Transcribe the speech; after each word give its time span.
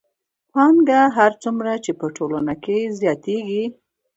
پانګه 0.51 1.01
هر 1.17 1.31
څومره 1.43 1.71
چې 1.83 1.91
په 1.99 2.05
ټولنه 2.15 2.53
کې 2.63 2.77
زیاتېږي 2.99 3.63